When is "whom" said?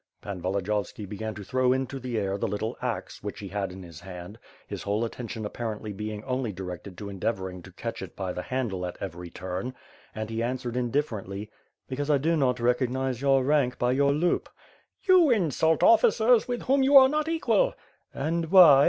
16.63-16.81